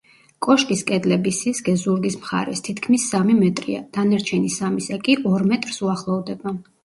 [0.43, 6.57] კოშკის კედლების სისქე ზურგის მხარეს თითქმის სამი მეტრია, დანარჩენი სამისა კი, ორ მეტრს უახლოვდება.